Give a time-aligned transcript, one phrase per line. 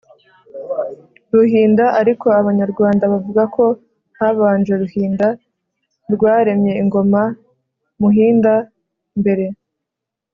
[1.37, 1.85] ruhinda.
[2.01, 3.65] ariko abanyarwanda bavuga ko
[4.19, 5.27] habanje ruhinda
[6.13, 8.53] rwaremye ingoma-mhinda,
[9.19, 9.45] mbere